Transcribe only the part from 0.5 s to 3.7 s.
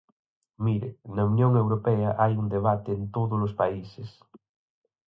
Mire, na Unión Europea hai un debate en todos os